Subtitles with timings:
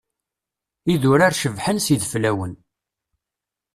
[0.93, 2.53] Idurar cebḥen s yideflawen.